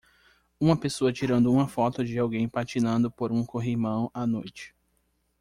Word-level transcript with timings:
Uma 0.59 0.75
pessoa 0.75 1.13
tirando 1.13 1.51
uma 1.53 1.67
foto 1.67 2.03
de 2.03 2.17
alguém 2.17 2.49
patinando 2.49 3.11
por 3.11 3.31
um 3.31 3.45
corrimão 3.45 4.09
à 4.15 4.25
noite. 4.25 4.73